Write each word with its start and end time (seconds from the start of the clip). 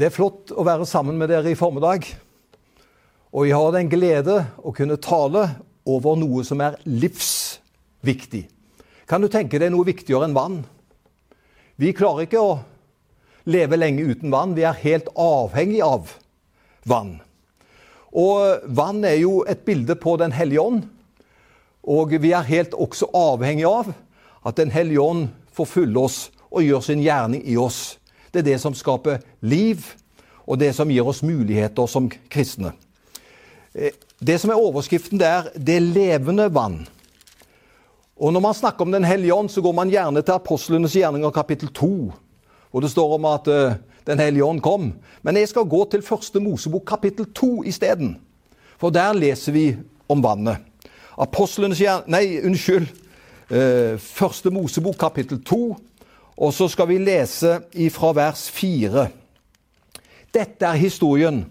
Det 0.00 0.06
er 0.08 0.14
flott 0.14 0.48
å 0.56 0.62
være 0.64 0.86
sammen 0.88 1.18
med 1.20 1.28
dere 1.28 1.50
i 1.52 1.56
formiddag. 1.58 2.06
Og 3.36 3.44
jeg 3.44 3.52
har 3.52 3.74
den 3.74 3.90
glede 3.92 4.36
å 4.64 4.72
kunne 4.72 4.96
tale 4.96 5.42
over 5.84 6.16
noe 6.16 6.40
som 6.48 6.62
er 6.64 6.78
livsviktig. 6.88 8.46
Kan 9.04 9.20
du 9.20 9.28
tenke 9.28 9.60
deg 9.60 9.68
noe 9.74 9.84
viktigere 9.84 10.24
enn 10.24 10.38
vann? 10.38 10.56
Vi 11.76 11.92
klarer 11.92 12.24
ikke 12.24 12.40
å 12.40 12.56
leve 13.44 13.76
lenge 13.76 14.08
uten 14.08 14.32
vann. 14.32 14.56
Vi 14.56 14.64
er 14.64 14.80
helt 14.86 15.12
avhengig 15.20 15.84
av 15.84 16.16
vann. 16.88 17.18
Og 18.16 18.64
vann 18.72 19.04
er 19.04 19.20
jo 19.20 19.42
et 19.44 19.68
bilde 19.68 20.00
på 20.00 20.16
Den 20.16 20.32
hellige 20.32 20.64
ånd. 20.64 20.88
Og 21.84 22.16
vi 22.16 22.32
er 22.32 22.48
helt 22.48 22.72
også 22.72 23.12
avhengig 23.12 23.68
av 23.68 23.92
at 24.48 24.56
Den 24.56 24.72
hellige 24.72 25.04
ånd 25.04 25.28
får 25.52 25.74
fylle 25.76 26.08
oss 26.08 26.30
og 26.48 26.64
gjør 26.64 26.88
sin 26.88 27.04
gjerning 27.04 27.44
i 27.44 27.60
oss. 27.60 27.99
Det 28.32 28.42
er 28.42 28.52
det 28.52 28.60
som 28.60 28.74
skaper 28.74 29.18
liv, 29.40 29.82
og 30.46 30.58
det 30.58 30.74
som 30.74 30.90
gir 30.90 31.06
oss 31.06 31.22
muligheter 31.22 31.86
som 31.86 32.08
kristne. 32.30 32.72
Eh, 33.74 33.94
det 34.20 34.38
som 34.40 34.50
er 34.50 34.60
overskriften, 34.60 35.18
det 35.18 35.74
er 35.76 35.80
levende 35.80 36.50
vann'. 36.50 36.86
Og 38.20 38.32
Når 38.32 38.40
man 38.40 38.54
snakker 38.54 38.84
om 38.84 38.92
Den 38.92 39.04
hellige 39.04 39.34
ånd, 39.34 39.48
så 39.48 39.62
går 39.62 39.72
man 39.72 39.90
gjerne 39.90 40.22
til 40.22 40.32
apostlenes 40.32 40.92
gjerninger 40.92 41.30
kapittel 41.30 41.68
2, 41.68 42.12
hvor 42.70 42.80
det 42.80 42.90
står 42.90 43.14
om 43.14 43.24
at 43.24 43.48
uh, 43.48 43.72
Den 44.06 44.18
hellige 44.18 44.44
ånd 44.44 44.60
kom. 44.60 44.92
Men 45.22 45.36
jeg 45.36 45.48
skal 45.48 45.64
gå 45.64 45.88
til 45.90 46.02
første 46.02 46.40
Mosebok 46.40 46.84
kapittel 46.86 47.26
2 47.34 47.64
isteden. 47.64 48.18
For 48.78 48.90
der 48.90 49.12
leser 49.12 49.52
vi 49.52 49.76
om 50.08 50.22
vannet. 50.22 50.56
Apostlenes 51.18 51.78
gjerninger 51.78 52.10
Nei, 52.10 52.40
unnskyld. 52.44 52.88
Uh, 53.50 53.98
første 53.98 54.50
Mosebok 54.50 54.94
kapittel 54.98 55.44
2. 55.44 55.76
Og 56.40 56.54
så 56.56 56.70
skal 56.72 56.88
vi 56.88 56.96
lese 56.96 57.58
ifra 57.76 58.14
vers 58.16 58.46
4. 58.56 59.08
Dette 60.32 60.64
er 60.64 60.78
historien 60.80 61.42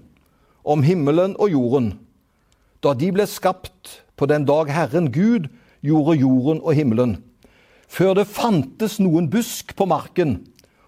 om 0.65 0.81
himmelen 0.81 1.35
og 1.37 1.51
jorden, 1.53 1.91
da 2.81 2.95
de 2.97 3.11
ble 3.13 3.27
skapt 3.29 3.99
på 4.17 4.25
den 4.29 4.47
dag 4.49 4.71
Herren 4.73 5.11
Gud 5.13 5.45
gjorde 5.85 6.17
jorden 6.17 6.63
og 6.63 6.73
himmelen. 6.73 7.19
Før 7.85 8.15
det 8.17 8.29
fantes 8.33 8.97
noen 9.01 9.29
busk 9.29 9.75
på 9.77 9.85
marken 9.89 10.39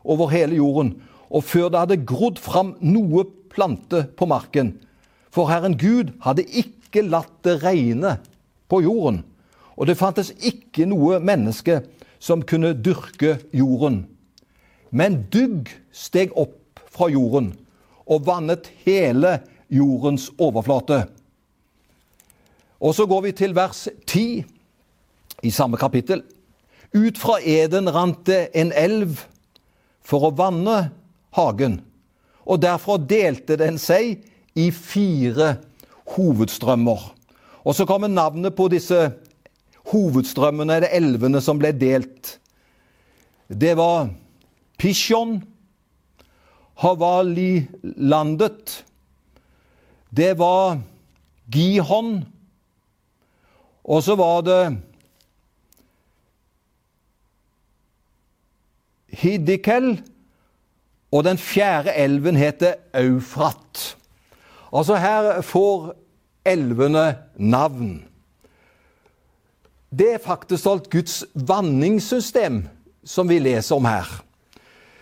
over 0.01 0.33
hele 0.33 0.57
jorden, 0.57 0.95
og 1.29 1.45
før 1.45 1.69
det 1.69 1.83
hadde 1.83 2.01
grodd 2.09 2.41
fram 2.41 2.75
noe 2.81 3.27
plante 3.53 4.07
på 4.17 4.25
marken. 4.25 4.79
For 5.29 5.51
Herren 5.51 5.77
Gud 5.77 6.15
hadde 6.25 6.47
ikke 6.49 7.05
latt 7.05 7.37
det 7.45 7.59
regne 7.61 8.17
på 8.65 8.81
jorden, 8.81 9.21
og 9.77 9.87
det 9.87 9.99
fantes 9.99 10.33
ikke 10.41 10.89
noe 10.89 11.21
menneske 11.21 11.83
som 12.21 12.43
kunne 12.45 12.75
dyrke 12.77 13.39
jorden. 13.55 14.05
Men 14.93 15.23
dugg 15.33 15.71
steg 15.95 16.35
opp 16.37 16.81
fra 16.91 17.09
jorden 17.09 17.53
og 18.05 18.27
vannet 18.27 18.69
hele 18.85 19.39
jordens 19.71 20.29
overflate. 20.41 21.05
Og 22.81 22.95
så 22.97 23.05
går 23.05 23.27
vi 23.27 23.31
til 23.37 23.55
vers 23.55 23.87
10 24.07 24.43
i 25.43 25.51
samme 25.53 25.77
kapittel. 25.77 26.23
Ut 26.93 27.17
fra 27.17 27.37
Eden 27.39 27.89
rant 27.93 28.25
det 28.27 28.49
en 28.57 28.73
elv 28.75 29.21
for 30.03 30.27
å 30.27 30.35
vanne 30.35 30.91
hagen. 31.37 31.79
Og 32.43 32.61
derfra 32.61 32.97
delte 32.97 33.55
den 33.61 33.77
seg 33.79 34.25
i 34.57 34.67
fire 34.75 35.55
hovedstrømmer. 36.17 37.05
Og 37.63 37.77
så 37.77 37.85
kommer 37.87 38.11
navnet 38.11 38.57
på 38.57 38.67
disse 38.73 39.11
hovedstrømmene, 39.91 40.79
eller 40.79 40.95
elvene, 40.95 41.41
som 41.43 41.59
ble 41.59 41.73
delt. 41.75 42.37
Det 43.47 43.75
var 43.77 44.09
Pishon, 44.79 45.41
Havali-landet. 46.81 48.77
Det 50.09 50.31
var 50.39 50.79
Gihon. 51.51 52.23
Og 53.83 54.03
så 54.03 54.15
var 54.15 54.41
det 54.47 54.61
Hiddikel. 59.21 59.93
Og 61.11 61.25
den 61.27 61.37
fjerde 61.37 61.93
elven 61.93 62.39
heter 62.39 62.79
Eufrat. 62.95 63.97
Altså 64.71 64.95
her 64.95 65.41
får 65.43 65.91
elvene 66.47 67.17
navn. 67.35 68.10
Det 69.91 70.13
er 70.13 70.23
faktisk 70.23 70.69
alt 70.71 70.87
Guds 70.91 71.17
vanningssystem 71.35 72.63
som 73.03 73.27
vi 73.27 73.41
leser 73.43 73.75
om 73.75 73.87
her. 73.89 74.07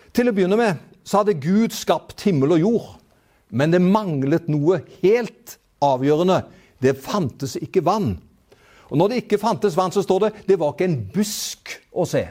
Til 0.09 0.31
å 0.31 0.33
begynne 0.33 0.57
med 0.57 0.79
så 1.05 1.21
hadde 1.21 1.37
Gud 1.41 1.73
skapt 1.73 2.23
himmel 2.25 2.55
og 2.55 2.63
jord. 2.63 2.87
Men 3.49 3.73
det 3.73 3.81
manglet 3.81 4.49
noe 4.49 4.79
helt 5.03 5.55
avgjørende. 5.81 6.41
Det 6.81 6.95
fantes 7.01 7.55
ikke 7.61 7.85
vann. 7.85 8.15
Og 8.89 8.97
Når 8.97 9.09
det 9.09 9.21
ikke 9.23 9.41
fantes 9.41 9.77
vann, 9.77 9.93
så 9.93 10.01
står 10.01 10.25
det 10.25 10.31
det 10.49 10.57
var 10.57 10.73
ikke 10.73 10.89
en 10.89 10.99
busk 11.13 11.75
å 11.93 12.07
se. 12.09 12.23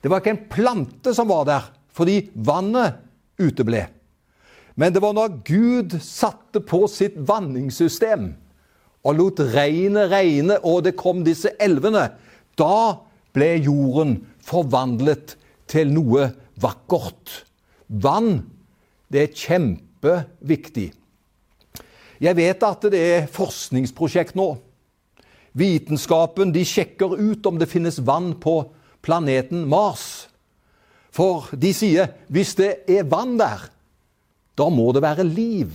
Det 0.00 0.08
var 0.08 0.22
ikke 0.22 0.32
en 0.32 0.48
plante 0.48 1.12
som 1.16 1.28
var 1.28 1.44
der, 1.48 1.68
fordi 1.92 2.30
vannet 2.32 2.96
uteble. 3.40 3.82
Men 4.76 4.92
det 4.92 5.02
var 5.04 5.16
når 5.16 5.40
Gud 5.44 5.96
satte 6.04 6.60
på 6.64 6.84
sitt 6.88 7.16
vanningssystem 7.16 8.30
og 9.06 9.18
lot 9.20 9.42
regnet 9.54 10.10
regne, 10.10 10.58
og 10.66 10.82
det 10.86 10.96
kom 10.98 11.22
disse 11.26 11.52
elvene, 11.62 12.08
da 12.58 12.98
ble 13.36 13.52
jorden 13.60 14.18
forvandlet 14.42 15.36
til 15.70 15.92
noe 15.94 16.30
vakkert. 16.62 17.42
Vann, 17.86 18.40
det 19.12 19.22
er 19.22 19.34
kjempeviktig. 19.36 20.90
Jeg 22.16 22.38
vet 22.38 22.64
at 22.64 22.86
det 22.90 23.02
er 23.02 23.28
forskningsprosjekt 23.30 24.36
nå. 24.38 24.54
Vitenskapen 25.56 26.52
de 26.52 26.64
sjekker 26.68 27.16
ut 27.16 27.46
om 27.48 27.60
det 27.60 27.68
finnes 27.70 28.00
vann 28.04 28.32
på 28.40 28.58
planeten 29.04 29.64
Mars. 29.68 30.26
For 31.12 31.48
de 31.56 31.72
sier 31.76 32.10
hvis 32.32 32.56
det 32.58 32.72
er 32.92 33.06
vann 33.08 33.36
der, 33.40 33.68
da 34.56 34.68
må 34.72 34.90
det 34.96 35.04
være 35.04 35.24
liv. 35.28 35.72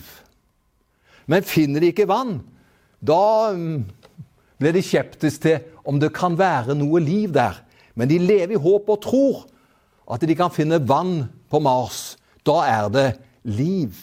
Men 1.30 1.46
finner 1.46 1.82
de 1.82 1.92
ikke 1.94 2.10
vann, 2.10 2.40
da 3.02 3.52
ble 4.62 4.74
de 4.76 4.84
skeptiske 4.86 5.42
til 5.44 5.68
om 5.90 5.98
det 6.00 6.12
kan 6.14 6.38
være 6.38 6.76
noe 6.78 7.02
liv 7.02 7.34
der. 7.34 7.58
Men 7.98 8.10
de 8.10 8.20
lever 8.22 8.56
i 8.56 8.62
håp 8.62 8.90
og 8.94 9.02
tror 9.04 9.44
at 10.12 10.24
de 10.28 10.36
kan 10.38 10.54
finne 10.54 10.82
vann 10.88 11.26
på 11.50 11.60
Mars. 11.64 12.16
Da 12.46 12.62
er 12.68 12.90
det 12.94 13.08
liv. 13.44 13.96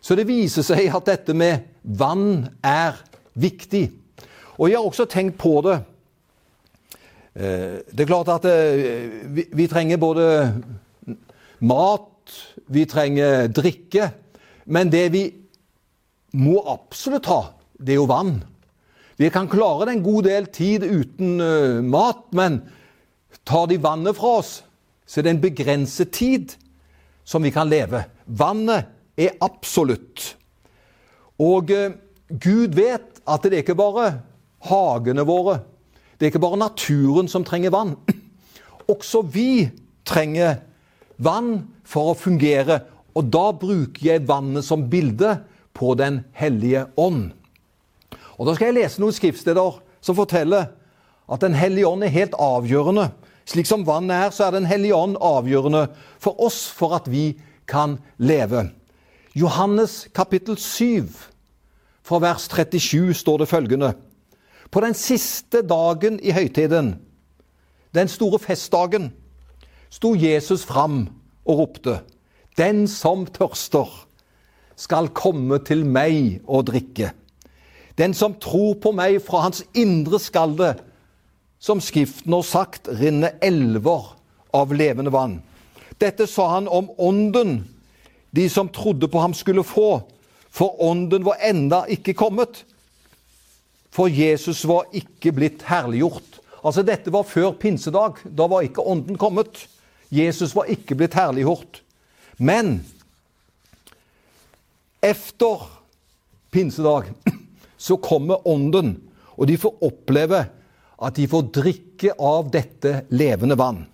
Så 0.00 0.16
det 0.16 0.28
viser 0.28 0.64
seg 0.66 0.92
at 0.94 1.08
dette 1.08 1.34
med 1.36 1.66
vann 1.82 2.48
er 2.64 3.00
viktig. 3.38 3.88
Og 4.58 4.70
jeg 4.70 4.78
har 4.78 4.86
også 4.88 5.08
tenkt 5.10 5.38
på 5.40 5.58
det. 5.66 5.78
Eh, 7.38 7.80
det 7.88 8.04
er 8.04 8.10
klart 8.10 8.30
at 8.38 8.48
eh, 8.50 9.44
vi 9.54 9.68
trenger 9.70 10.00
både 10.00 10.24
mat, 11.60 12.34
vi 12.68 12.84
trenger 12.88 13.48
drikke. 13.52 14.10
Men 14.66 14.90
det 14.92 15.06
vi 15.14 15.24
må 16.36 16.58
absolutt 16.68 17.28
ha, 17.30 17.40
det 17.78 17.94
er 17.94 18.00
jo 18.00 18.08
vann. 18.10 18.40
Vi 19.18 19.30
kan 19.34 19.48
klare 19.50 19.88
det 19.88 19.96
en 19.96 20.06
god 20.06 20.28
del 20.28 20.46
tid 20.54 20.84
uten 20.86 21.40
uh, 21.42 21.82
mat, 21.82 22.26
men 22.36 22.60
tar 23.48 23.66
de 23.70 23.80
vannet 23.82 24.16
fra 24.18 24.38
oss, 24.42 24.52
så 25.06 25.20
er 25.20 25.26
det 25.26 25.34
en 25.34 25.42
begrenset 25.42 26.12
tid 26.14 26.54
som 27.26 27.42
vi 27.42 27.52
kan 27.54 27.70
leve. 27.70 28.04
Vannet 28.26 28.90
er 29.18 29.38
absolutt. 29.44 30.34
Og 31.42 31.72
uh, 31.74 31.96
Gud 32.28 32.78
vet 32.78 33.22
at 33.28 33.44
det 33.44 33.58
er 33.58 33.64
ikke 33.64 33.78
bare 33.78 34.12
hagene 34.68 35.26
våre, 35.26 35.60
det 36.18 36.26
er 36.26 36.32
ikke 36.32 36.42
bare 36.42 36.58
naturen 36.58 37.30
som 37.30 37.46
trenger 37.46 37.74
vann. 37.74 37.94
Også 38.92 39.22
vi 39.22 39.68
trenger 40.06 40.60
vann 41.18 41.66
for 41.86 42.12
å 42.12 42.18
fungere, 42.18 42.80
og 43.18 43.30
da 43.34 43.48
bruker 43.54 44.12
jeg 44.12 44.26
vannet 44.28 44.66
som 44.66 44.86
bilde 44.90 45.40
på 45.78 45.94
Den 45.98 46.22
hellige 46.34 46.86
ånd. 46.98 47.32
Og 48.38 48.46
Da 48.46 48.54
skal 48.54 48.70
jeg 48.70 48.82
lese 48.82 49.00
noen 49.02 49.14
skriftsteder 49.14 49.80
som 50.00 50.16
forteller 50.16 50.70
at 51.28 51.40
Den 51.40 51.54
hellige 51.54 51.88
ånd 51.88 52.04
er 52.04 52.14
helt 52.14 52.34
avgjørende. 52.38 53.10
Slik 53.48 53.66
som 53.66 53.86
vann 53.86 54.10
er, 54.10 54.30
så 54.30 54.46
er 54.46 54.50
Den 54.50 54.66
hellige 54.66 54.94
ånd 54.94 55.16
avgjørende 55.20 55.88
for 56.18 56.40
oss 56.40 56.68
for 56.70 56.94
at 56.94 57.10
vi 57.10 57.40
kan 57.66 57.98
leve. 58.18 58.70
Johannes 59.34 60.08
kapittel 60.14 60.56
7, 60.56 61.08
fra 62.02 62.18
vers 62.18 62.48
37 62.48 63.14
står 63.14 63.38
det 63.38 63.48
følgende. 63.48 63.92
På 64.70 64.80
den 64.80 64.94
siste 64.94 65.62
dagen 65.62 66.20
i 66.20 66.32
høytiden, 66.32 66.98
den 67.94 68.08
store 68.08 68.38
festdagen, 68.38 69.12
sto 69.90 70.14
Jesus 70.14 70.64
fram 70.64 71.08
og 71.44 71.58
ropte:" 71.58 72.00
Den 72.58 72.88
som 72.88 73.26
tørster, 73.26 73.86
skal 74.76 75.08
komme 75.08 75.58
til 75.58 75.84
meg 75.86 76.40
og 76.46 76.66
drikke. 76.66 77.12
Den 77.98 78.14
som 78.14 78.36
tror 78.38 78.76
på 78.78 78.92
meg, 78.94 79.18
fra 79.24 79.42
hans 79.48 79.64
indre 79.74 80.20
skal 80.22 80.54
det, 80.58 80.76
som 81.58 81.80
Skriften 81.82 82.32
har 82.32 82.46
sagt, 82.46 82.86
rinner 83.00 83.34
elver 83.42 84.12
av 84.54 84.74
levende 84.74 85.10
vann. 85.10 85.40
Dette 85.98 86.28
sa 86.30 86.46
han 86.54 86.70
om 86.70 86.92
ånden 86.94 87.64
de 88.30 88.48
som 88.48 88.68
trodde 88.68 89.08
på 89.08 89.18
ham, 89.18 89.34
skulle 89.34 89.64
få, 89.64 90.02
for 90.50 90.82
ånden 90.82 91.24
var 91.24 91.40
enda 91.42 91.84
ikke 91.90 92.14
kommet. 92.14 92.62
For 93.90 94.08
Jesus 94.08 94.64
var 94.68 94.86
ikke 94.92 95.32
blitt 95.34 95.64
herliggjort. 95.66 96.38
Altså 96.62 96.84
Dette 96.86 97.12
var 97.12 97.26
før 97.26 97.52
pinsedag. 97.58 98.20
Da 98.24 98.46
var 98.50 98.66
ikke 98.66 98.84
ånden 98.84 99.18
kommet. 99.18 99.64
Jesus 100.12 100.54
var 100.56 100.68
ikke 100.70 100.96
blitt 100.98 101.16
herliggjort. 101.16 101.82
Men 102.38 102.82
efter 105.02 105.66
pinsedag 106.50 107.10
så 107.78 107.96
kommer 108.02 108.46
ånden, 108.48 108.96
og 109.38 109.46
de 109.48 109.56
får 109.60 109.84
oppleve 109.86 110.44
at 110.98 111.14
de 111.14 111.28
får 111.30 111.50
drikke 111.54 112.14
av 112.18 112.50
dette 112.50 113.04
levende 113.14 113.56
vann. 113.58 113.84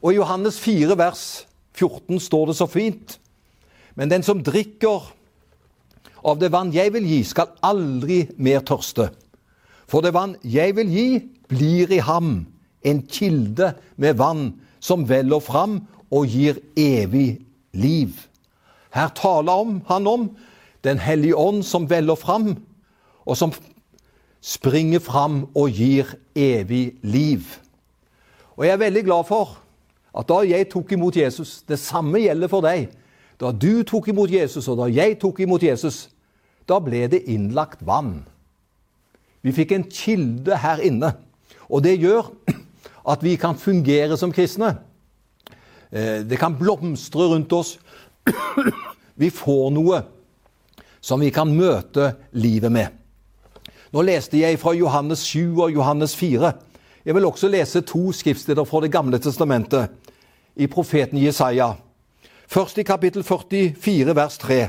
Og 0.00 0.14
I 0.14 0.20
Johannes 0.20 0.58
4, 0.62 0.94
vers 0.96 1.24
14 1.76 2.20
står 2.22 2.50
det 2.50 2.56
så 2.56 2.68
fint. 2.70 3.16
Men 3.98 4.08
den 4.12 4.24
som 4.24 4.42
drikker 4.44 5.10
av 6.24 6.38
det 6.40 6.52
vann 6.54 6.72
jeg 6.72 6.94
vil 6.94 7.08
gi, 7.08 7.20
skal 7.26 7.52
aldri 7.66 8.22
mer 8.38 8.62
tørste. 8.66 9.10
For 9.90 10.04
det 10.04 10.14
vann 10.14 10.36
jeg 10.46 10.76
vil 10.78 10.94
gi, 10.94 11.08
blir 11.50 11.90
i 11.92 12.00
ham 12.06 12.44
en 12.86 13.02
kilde 13.10 13.74
med 14.00 14.16
vann 14.20 14.52
som 14.80 15.04
veller 15.08 15.42
fram 15.44 15.80
og 16.14 16.30
gir 16.30 16.60
evig 16.78 17.40
liv. 17.76 18.14
Her 18.94 19.10
taler 19.14 19.80
han 19.90 20.08
om 20.08 20.30
Den 20.84 20.98
hellige 20.98 21.36
ånd 21.36 21.62
som 21.66 21.88
veller 21.90 22.16
fram, 22.16 22.54
og 23.26 23.36
som 23.36 23.52
springer 24.40 25.02
fram 25.04 25.42
og 25.54 25.74
gir 25.76 26.14
evig 26.34 26.94
liv. 27.02 27.44
Og 28.56 28.64
jeg 28.64 28.72
er 28.72 28.84
veldig 28.84 29.04
glad 29.04 29.26
for 29.28 29.58
at 30.16 30.28
da 30.28 30.40
jeg 30.42 30.66
tok 30.72 30.92
imot 30.92 31.16
Jesus 31.16 31.62
Det 31.62 31.78
samme 31.78 32.18
gjelder 32.18 32.48
for 32.50 32.64
deg. 32.64 32.88
Da 33.40 33.52
du 33.52 33.82
tok 33.86 34.10
imot 34.10 34.30
Jesus, 34.30 34.68
og 34.68 34.80
da 34.82 34.88
jeg 34.90 35.16
tok 35.20 35.40
imot 35.40 35.62
Jesus, 35.62 36.08
da 36.68 36.80
ble 36.82 37.06
det 37.08 37.22
innlagt 37.30 37.80
vann. 37.86 38.24
Vi 39.40 39.54
fikk 39.56 39.72
en 39.72 39.86
kilde 39.88 40.58
her 40.60 40.82
inne. 40.84 41.14
Og 41.70 41.84
det 41.84 41.96
gjør 42.02 42.28
at 43.12 43.22
vi 43.24 43.36
kan 43.40 43.56
fungere 43.56 44.18
som 44.20 44.32
kristne. 44.32 44.74
Eh, 45.90 46.20
det 46.28 46.38
kan 46.38 46.58
blomstre 46.58 47.30
rundt 47.32 47.52
oss. 47.52 47.78
Vi 49.20 49.28
får 49.32 49.70
noe 49.74 49.98
som 51.00 51.20
vi 51.20 51.30
kan 51.30 51.52
møte 51.56 52.14
livet 52.32 52.72
med. 52.72 52.88
Nå 53.90 54.02
leste 54.06 54.38
jeg 54.38 54.58
fra 54.60 54.74
Johannes 54.76 55.24
7 55.26 55.58
og 55.58 55.72
Johannes 55.74 56.14
4. 56.16 56.52
Jeg 57.04 57.14
vil 57.16 57.26
også 57.26 57.48
lese 57.48 57.80
to 57.80 58.12
skriftsteder 58.12 58.64
fra 58.64 58.80
Det 58.80 58.92
gamle 58.92 59.18
testamentet, 59.18 59.88
i 60.56 60.66
profeten 60.66 61.18
Jesaja. 61.18 61.72
Først 62.48 62.78
i 62.78 62.82
kapittel 62.82 63.22
44, 63.22 64.16
vers 64.16 64.38
3. 64.38 64.68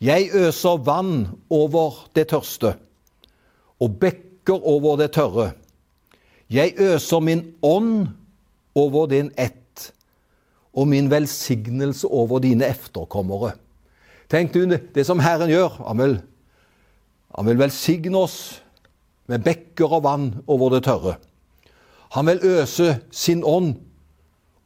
Jeg 0.00 0.30
øser 0.34 0.76
vann 0.86 1.26
over 1.50 2.08
det 2.14 2.28
tørste 2.28 2.76
og 3.80 3.98
bekker 4.00 4.66
over 4.66 4.96
det 4.96 5.10
tørre. 5.12 5.50
Jeg 6.50 6.74
øser 6.78 7.20
min 7.20 7.42
ånd 7.62 8.08
over 8.74 9.06
din 9.06 9.30
ett 9.36 9.92
og 10.72 10.88
min 10.88 11.10
velsignelse 11.10 12.06
over 12.06 12.38
dine 12.38 12.66
efterkommere. 12.66 13.52
Tenk 14.28 14.52
du 14.52 14.66
det 14.68 15.06
som 15.08 15.20
Herren 15.24 15.50
gjør. 15.50 15.80
Han 15.86 16.00
vil, 16.02 16.18
han 17.36 17.48
vil 17.48 17.60
velsigne 17.60 18.20
oss 18.20 18.38
med 19.28 19.44
bekker 19.44 19.98
og 19.98 20.04
vann 20.04 20.28
over 20.46 20.76
det 20.76 20.84
tørre. 20.88 21.16
Han 22.16 22.28
vil 22.28 22.44
øse 22.44 22.98
sin 23.12 23.44
ånd 23.44 23.74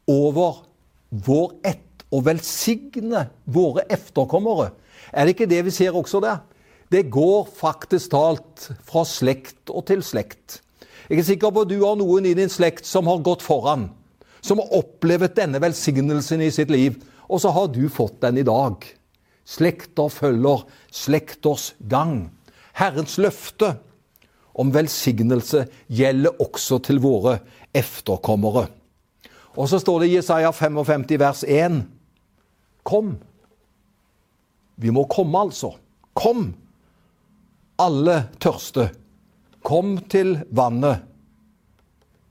over 0.07 0.63
vår 1.09 1.53
ett 1.67 2.03
og 2.13 2.25
velsigne 2.27 3.27
våre 3.45 3.85
efterkommere. 3.91 4.71
Er 5.11 5.25
det 5.25 5.35
ikke 5.35 5.49
det 5.49 5.63
vi 5.65 5.73
ser 5.75 5.95
også 5.95 6.21
der? 6.23 6.43
Det 6.91 7.09
går 7.11 7.47
faktisk 7.57 8.11
talt 8.11 8.67
fra 8.85 9.03
slekt 9.07 9.71
og 9.71 9.87
til 9.87 10.03
slekt. 10.05 10.59
Jeg 11.09 11.19
er 11.19 11.27
sikker 11.27 11.51
på 11.51 11.63
at 11.63 11.71
du 11.71 11.79
har 11.81 11.97
noen 11.99 12.27
i 12.27 12.35
din 12.37 12.51
slekt 12.51 12.85
som 12.87 13.07
har 13.09 13.23
gått 13.25 13.43
foran. 13.43 13.89
Som 14.43 14.59
har 14.59 14.75
opplevd 14.77 15.35
denne 15.39 15.61
velsignelsen 15.63 16.43
i 16.43 16.51
sitt 16.51 16.71
liv. 16.71 16.99
Og 17.27 17.41
så 17.41 17.51
har 17.55 17.71
du 17.71 17.87
fått 17.89 18.21
den 18.21 18.37
i 18.37 18.45
dag. 18.47 18.85
Slekter 19.45 20.09
følger 20.09 20.63
slekters 20.91 21.73
gang. 21.89 22.31
Herrens 22.73 23.17
løfte 23.21 23.75
om 24.53 24.71
velsignelse 24.73 25.65
gjelder 25.89 26.41
også 26.41 26.79
til 26.87 27.01
våre 27.03 27.39
efterkommere. 27.75 28.67
Og 29.53 29.69
så 29.69 29.79
står 29.81 30.03
det 30.03 30.09
i 30.09 30.15
Jesaja 30.17 30.51
55 30.51 31.19
vers 31.19 31.43
1 31.43 31.83
Kom. 32.83 33.15
Vi 34.75 34.91
må 34.91 35.05
komme, 35.07 35.39
altså. 35.39 35.69
Kom, 36.13 36.49
alle 37.79 38.27
tørste. 38.43 38.89
Kom 39.63 39.97
til 40.11 40.41
vannet. 40.51 41.05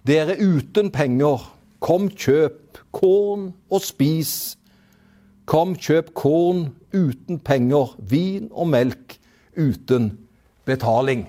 Dere 0.05 0.37
uten 0.37 0.91
penger, 0.93 1.41
kom 1.81 2.11
kjøp 2.11 2.83
korn 2.93 3.53
og 3.71 3.81
spis. 3.87 4.59
Kom 5.45 5.75
kjøp 5.75 6.13
korn 6.15 6.69
uten 6.93 7.41
penger, 7.43 7.97
vin 7.99 8.49
og 8.51 8.69
melk 8.73 9.17
uten 9.57 10.13
betaling. 10.65 11.27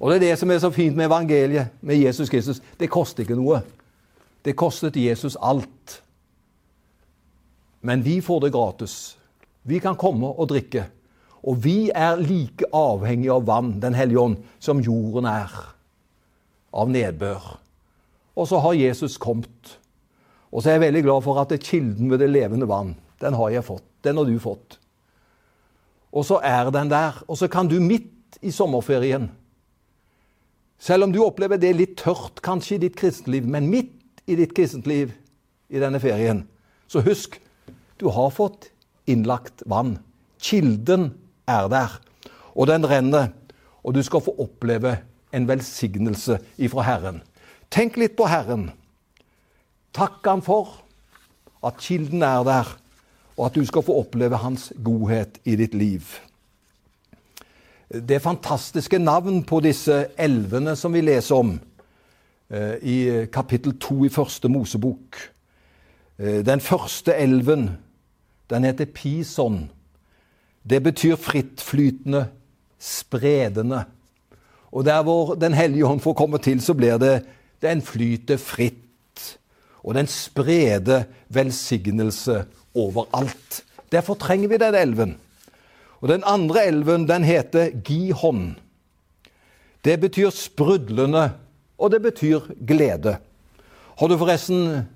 Og 0.00 0.10
Det 0.10 0.16
er 0.16 0.24
det 0.30 0.38
som 0.38 0.50
er 0.50 0.58
så 0.58 0.70
fint 0.70 0.96
med 0.96 1.06
evangeliet, 1.06 1.68
med 1.80 1.96
Jesus 1.96 2.28
Kristus. 2.28 2.62
Det 2.80 2.90
koster 2.90 3.22
ikke 3.22 3.38
noe. 3.38 3.60
Det 4.44 4.56
kostet 4.58 4.96
Jesus 4.96 5.36
alt. 5.40 6.02
Men 7.82 8.02
vi 8.04 8.20
får 8.20 8.40
det 8.40 8.52
gratis. 8.52 9.16
Vi 9.62 9.78
kan 9.78 9.96
komme 9.96 10.26
og 10.26 10.48
drikke. 10.48 10.88
Og 11.42 11.64
vi 11.64 11.90
er 11.94 12.18
like 12.18 12.66
avhengige 12.72 13.32
av 13.32 13.46
vann, 13.46 13.80
Den 13.80 13.94
hellige 13.94 14.20
ånd, 14.20 14.36
som 14.58 14.80
jorden 14.80 15.24
er 15.24 15.50
av 16.72 16.90
nedbør. 16.90 17.58
Og 18.36 18.48
så 18.48 18.58
har 18.58 18.72
Jesus 18.72 19.18
kommet. 19.18 19.78
Og 20.52 20.62
så 20.62 20.70
er 20.70 20.72
jeg 20.72 20.86
veldig 20.86 21.02
glad 21.02 21.22
for 21.22 21.40
at 21.40 21.50
det 21.50 21.60
er 21.60 21.66
kilden 21.70 22.10
ved 22.10 22.18
det 22.18 22.30
levende 22.30 22.68
vann, 22.68 22.94
den 23.22 23.36
har 23.38 23.52
jeg 23.54 23.64
fått. 23.66 23.84
Den 24.02 24.18
har 24.18 24.26
du 24.26 24.38
fått. 24.42 24.78
Og 26.12 26.26
så 26.28 26.40
er 26.44 26.70
den 26.74 26.90
der. 26.90 27.22
Og 27.28 27.38
så 27.38 27.48
kan 27.48 27.70
du 27.70 27.78
midt 27.80 28.38
i 28.42 28.50
sommerferien 28.50 29.30
Selv 30.82 31.06
om 31.06 31.12
du 31.14 31.20
opplever 31.22 31.60
det 31.62 31.76
litt 31.78 31.92
tørt 32.00 32.40
kanskje 32.42 32.74
i 32.74 32.80
ditt 32.82 32.96
kristenliv, 32.98 33.44
men 33.46 33.68
midt 33.70 34.24
i 34.26 34.34
ditt 34.34 34.50
kristentliv 34.50 35.12
i 35.70 35.78
denne 35.78 36.00
ferien, 36.02 36.40
så 36.90 36.98
husk 37.06 37.36
du 38.02 38.08
har 38.10 38.32
fått 38.34 38.66
innlagt 39.06 39.62
vann. 39.70 40.00
Kilden 40.42 41.12
er 41.46 41.68
der, 41.70 41.94
og 42.58 42.66
den 42.66 42.82
renner. 42.90 43.30
Og 43.86 43.94
du 43.94 44.02
skal 44.02 44.24
få 44.26 44.34
oppleve 44.42 44.96
en 45.30 45.46
velsignelse 45.46 46.40
ifra 46.58 46.82
Herren. 46.86 47.22
Tenk 47.70 47.94
litt 47.98 48.18
på 48.18 48.26
Herren. 48.26 48.72
Takk 49.94 50.18
Han 50.26 50.42
for 50.42 50.82
at 51.62 51.78
kilden 51.78 52.22
er 52.26 52.42
der, 52.42 52.68
og 53.42 53.48
at 53.48 53.56
du 53.58 53.64
skal 53.66 53.82
få 53.82 53.96
oppleve 53.98 54.38
Hans 54.38 54.68
godhet 54.84 55.40
i 55.44 55.56
ditt 55.58 55.72
liv. 55.74 56.04
Det 57.90 58.22
fantastiske 58.22 59.00
navn 59.02 59.40
på 59.42 59.58
disse 59.60 59.96
elvene 60.14 60.76
som 60.78 60.94
vi 60.94 61.02
leser 61.02 61.40
om 61.42 61.56
eh, 62.54 62.76
i 62.78 62.98
kapittel 63.34 63.74
to 63.82 64.04
i 64.06 64.12
første 64.14 64.48
Mosebok. 64.48 65.18
Eh, 66.22 66.38
den 66.46 66.62
første 66.62 67.16
elven 67.18 67.72
den 68.46 68.64
heter 68.64 68.86
Pison. 68.94 69.70
Det 70.62 70.78
betyr 70.82 71.18
frittflytende, 71.18 72.28
spredende. 72.78 73.84
Og 74.70 74.84
der 74.84 75.02
hvor 75.02 75.34
Den 75.34 75.54
hellige 75.54 75.84
hånd 75.84 76.00
får 76.00 76.14
komme 76.14 76.38
til, 76.38 76.60
så 76.60 76.74
blir 76.74 76.98
det 76.98 77.24
Den 77.62 77.82
flyter 77.82 78.36
fritt. 78.36 79.38
Og 79.82 79.94
den 79.94 80.06
spreder 80.06 81.04
velsignelse 81.28 82.44
overalt. 82.74 83.62
Derfor 83.92 84.16
trenger 84.20 84.48
vi 84.48 84.60
den 84.60 84.74
elven. 84.74 85.16
Og 86.00 86.08
Den 86.08 86.24
andre 86.26 86.66
elven 86.66 87.06
den 87.08 87.24
heter 87.24 87.70
Gihon. 87.84 88.56
Det 89.84 90.00
betyr 90.00 90.30
sprudlende, 90.30 91.32
og 91.78 91.90
det 91.90 92.02
betyr 92.02 92.40
glede. 92.66 93.16
Har 93.98 94.08
du 94.08 94.16
forresten 94.18 94.86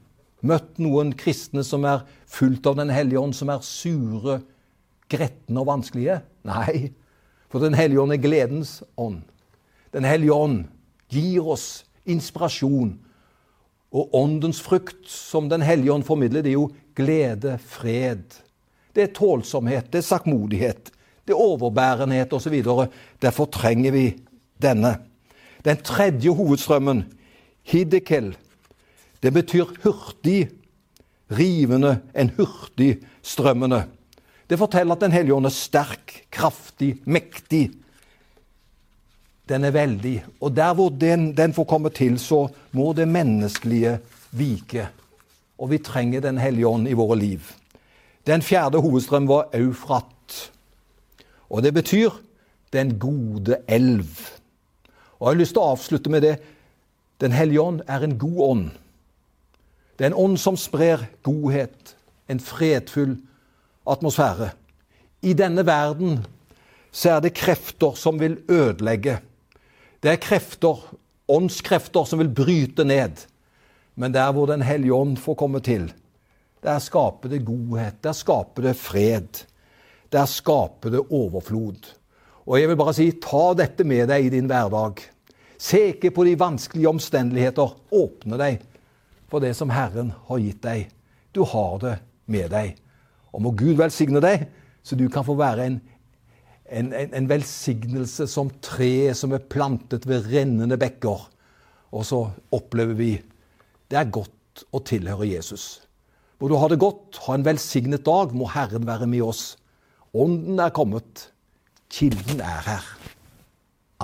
møtt 0.46 0.78
noen 0.82 1.12
kristne 1.18 1.64
som 1.66 1.84
er 1.84 2.04
fullt 2.26 2.66
av 2.66 2.76
Den 2.76 2.90
hellige 2.90 3.20
ånd, 3.20 3.34
som 3.34 3.50
er 3.50 3.62
sure, 3.62 4.40
gretne 5.10 5.62
og 5.62 5.66
vanskelige? 5.66 6.20
Nei, 6.46 6.92
for 7.50 7.62
Den 7.62 7.74
hellige 7.74 8.00
ånd 8.02 8.12
er 8.12 8.22
gledens 8.22 8.82
ånd. 8.96 9.22
Den 9.92 10.04
hellige 10.04 10.34
ånd 10.34 10.64
gir 11.08 11.46
oss 11.46 11.84
inspirasjon. 12.06 12.96
Og 13.92 14.14
åndens 14.14 14.60
frukt, 14.60 15.08
som 15.08 15.48
Den 15.48 15.62
hellige 15.62 15.92
ånd 15.92 16.04
formidler, 16.04 16.42
det 16.42 16.50
er 16.50 16.58
jo 16.58 16.70
glede, 16.96 17.58
fred. 17.58 18.24
Det 18.94 19.02
er 19.02 19.14
tålsomhet, 19.14 19.92
det 19.92 19.98
er 19.98 20.08
sakkmodighet, 20.08 20.90
det 21.26 21.34
er 21.34 21.42
overbærenhet 21.42 22.32
osv. 22.32 22.62
Derfor 23.22 23.44
trenger 23.44 23.92
vi 23.92 24.06
denne. 24.62 24.96
Den 25.64 25.76
tredje 25.76 26.30
hovedstrømmen, 26.30 27.04
hiddekel, 27.62 28.36
det 29.22 29.32
betyr 29.32 29.66
hurtig, 29.82 30.48
rivende, 31.32 31.98
en 32.14 32.30
hurtig 32.36 33.00
strømmende. 33.22 33.84
Det 34.46 34.58
forteller 34.58 34.94
at 34.94 35.00
Den 35.00 35.12
hellige 35.12 35.34
ånd 35.34 35.46
er 35.46 35.54
sterk, 35.54 36.26
kraftig, 36.30 36.96
mektig. 37.04 37.70
Den 39.48 39.64
er 39.64 39.70
veldig. 39.70 40.24
Og 40.40 40.56
der 40.56 40.74
hvor 40.74 40.88
den, 40.88 41.36
den 41.36 41.54
får 41.54 41.64
komme 41.64 41.90
til, 41.90 42.18
så 42.18 42.48
må 42.72 42.92
det 42.92 43.08
menneskelige 43.08 43.98
vike. 44.30 44.88
Og 45.58 45.70
vi 45.70 45.78
trenger 45.78 46.20
Den 46.20 46.38
hellige 46.38 46.66
ånd 46.66 46.88
i 46.88 46.92
våre 46.92 47.18
liv. 47.18 47.40
Den 48.26 48.42
fjerde 48.42 48.80
hovedstrøm 48.80 49.28
var 49.28 49.48
Eufrat. 49.54 50.52
Og 51.50 51.62
det 51.62 51.74
betyr 51.74 52.10
den 52.72 52.98
gode 52.98 53.56
elv. 53.68 54.08
Og 55.18 55.28
jeg 55.28 55.36
har 55.36 55.40
lyst 55.40 55.54
til 55.54 55.62
å 55.62 55.70
avslutte 55.72 56.10
med 56.10 56.22
det. 56.22 56.34
Den 57.20 57.32
hellige 57.32 57.62
ånd 57.62 57.80
er 57.88 58.02
en 58.04 58.18
god 58.18 58.40
ånd. 58.48 58.70
Det 59.96 60.04
er 60.04 60.10
en 60.10 60.24
ånd 60.24 60.36
som 60.38 60.58
sprer 60.60 61.06
godhet, 61.24 61.94
en 62.28 62.40
fredfull 62.40 63.16
atmosfære. 63.86 64.50
I 65.22 65.32
denne 65.32 65.64
verden 65.66 66.18
så 66.92 67.16
er 67.16 67.24
det 67.24 67.36
krefter 67.36 67.96
som 67.96 68.20
vil 68.20 68.36
ødelegge. 68.48 69.20
Det 70.02 70.12
er 70.12 70.22
krefter, 70.22 70.80
åndskrefter, 71.28 72.04
som 72.04 72.20
vil 72.22 72.32
bryte 72.32 72.84
ned. 72.84 73.24
Men 73.96 74.12
der 74.12 74.32
hvor 74.32 74.46
Den 74.46 74.62
hellige 74.62 74.94
ånd 74.94 75.16
får 75.16 75.34
komme 75.34 75.60
til, 75.60 75.92
der 76.62 76.78
skaper 76.78 77.28
det 77.28 77.44
godhet, 77.46 78.02
der 78.02 78.12
skaper 78.12 78.62
det 78.62 78.76
fred. 78.76 79.44
Der 80.12 80.26
skaper 80.26 80.90
det 80.90 81.02
overflod. 81.10 81.92
Og 82.46 82.60
jeg 82.60 82.68
vil 82.68 82.78
bare 82.78 82.94
si, 82.94 83.10
ta 83.22 83.52
dette 83.58 83.84
med 83.84 84.08
deg 84.08 84.26
i 84.26 84.32
din 84.32 84.48
hverdag. 84.50 85.02
Se 85.58 85.80
ikke 85.92 86.12
på 86.14 86.24
de 86.26 86.36
vanskelige 86.38 86.88
omstendigheter. 86.88 87.74
Åpne 87.90 88.38
deg 88.38 88.60
for 89.30 89.42
det 89.42 89.54
som 89.58 89.72
Herren 89.74 90.12
har 90.28 90.42
gitt 90.42 90.62
deg. 90.62 90.86
Du 91.34 91.42
har 91.44 91.78
det 91.82 91.96
med 92.30 92.50
deg. 92.54 92.76
Og 93.34 93.42
må 93.42 93.52
Gud 93.56 93.76
velsigne 93.80 94.22
deg, 94.22 94.46
så 94.82 94.96
du 94.98 95.08
kan 95.12 95.26
få 95.26 95.34
være 95.38 95.66
en, 95.66 95.80
en, 96.70 96.92
en, 96.92 97.14
en 97.14 97.28
velsignelse 97.30 98.26
som 98.30 98.50
tre 98.64 99.14
som 99.14 99.34
er 99.36 99.44
plantet 99.52 100.06
ved 100.08 100.28
rennende 100.32 100.78
bekker. 100.80 101.26
Og 101.94 102.06
så 102.06 102.22
opplever 102.54 102.96
vi 102.98 103.10
det 103.90 104.00
er 104.00 104.10
godt 104.10 104.66
å 104.74 104.80
tilhøre 104.82 105.28
Jesus. 105.28 105.86
Må 106.40 106.50
du 106.50 106.56
ha 106.60 106.68
det 106.68 106.80
godt, 106.82 107.20
ha 107.24 107.36
en 107.36 107.46
velsignet 107.46 108.04
dag, 108.04 108.34
må 108.36 108.48
Herren 108.52 108.86
være 108.88 109.08
med 109.08 109.24
oss. 109.24 109.44
Ånden 110.16 110.60
er 110.60 110.74
kommet, 110.74 111.28
kilden 111.92 112.42
er 112.44 112.66
her. 112.66 112.90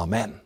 Amen. 0.00 0.41